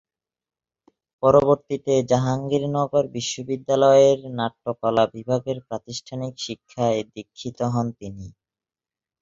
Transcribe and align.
পরবর্তীতে 1.23 1.93
জাহাঙ্গীরনগর 2.11 3.03
বিশ্ববিদ্যালয়ের 3.15 4.19
নাট্যকলা 4.37 5.03
বিভাগের 5.15 5.57
প্রাতিষ্ঠানিক 5.67 6.33
শিক্ষায় 6.45 6.99
দীক্ষিত 7.13 7.59
হন 7.73 7.87
তিনি। 7.99 8.27